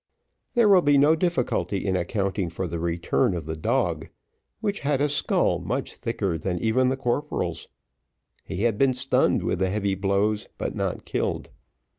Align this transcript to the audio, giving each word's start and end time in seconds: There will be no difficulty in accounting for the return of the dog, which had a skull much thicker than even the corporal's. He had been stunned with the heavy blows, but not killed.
There 0.55 0.67
will 0.67 0.81
be 0.81 0.97
no 0.97 1.15
difficulty 1.15 1.85
in 1.85 1.95
accounting 1.95 2.49
for 2.49 2.67
the 2.67 2.79
return 2.79 3.35
of 3.35 3.45
the 3.45 3.55
dog, 3.55 4.07
which 4.59 4.79
had 4.79 4.99
a 4.99 5.07
skull 5.07 5.59
much 5.59 5.93
thicker 5.93 6.39
than 6.39 6.57
even 6.57 6.89
the 6.89 6.97
corporal's. 6.97 7.67
He 8.43 8.63
had 8.63 8.79
been 8.79 8.95
stunned 8.95 9.43
with 9.43 9.59
the 9.59 9.69
heavy 9.69 9.93
blows, 9.93 10.47
but 10.57 10.73
not 10.73 11.05
killed. 11.05 11.51